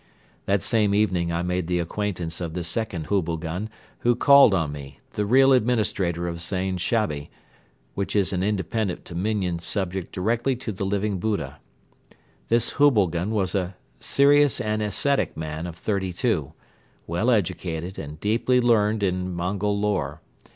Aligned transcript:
That 0.47 0.63
same 0.63 0.95
evening 0.95 1.31
I 1.31 1.43
made 1.43 1.67
the 1.67 1.77
acquaintance 1.77 2.41
of 2.41 2.55
the 2.55 2.63
second 2.63 3.05
Hubilgan 3.09 3.69
who 3.99 4.15
called 4.15 4.51
on 4.51 4.71
me, 4.71 4.99
the 5.13 5.27
real 5.27 5.53
administrator 5.53 6.27
of 6.27 6.39
Zain 6.41 6.77
Shabi, 6.77 7.29
which 7.93 8.15
is 8.15 8.33
an 8.33 8.41
independent 8.41 9.03
dominion 9.03 9.59
subject 9.59 10.11
directly 10.11 10.55
to 10.55 10.71
the 10.71 10.85
Living 10.87 11.19
Buddha. 11.19 11.59
This 12.49 12.77
Hubilgan 12.79 13.29
was 13.29 13.53
a 13.53 13.75
serious 13.99 14.59
and 14.59 14.81
ascetic 14.81 15.37
man 15.37 15.67
of 15.67 15.75
thirty 15.75 16.11
two, 16.11 16.53
well 17.05 17.29
educated 17.29 17.99
and 17.99 18.19
deeply 18.19 18.59
learned 18.59 19.03
in 19.03 19.31
Mongol 19.31 19.79
lore. 19.79 20.19